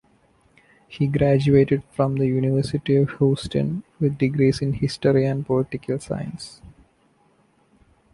[0.87, 6.59] He graduated from the University of Houston with degrees in history and political science.